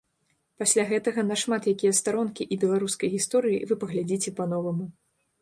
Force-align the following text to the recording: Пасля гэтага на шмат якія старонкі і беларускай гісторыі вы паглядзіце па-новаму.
Пасля 0.61 0.85
гэтага 0.91 1.25
на 1.31 1.37
шмат 1.41 1.67
якія 1.73 1.91
старонкі 1.99 2.49
і 2.55 2.59
беларускай 2.65 3.13
гісторыі 3.17 3.61
вы 3.71 3.79
паглядзіце 3.85 4.37
па-новаму. 4.43 4.85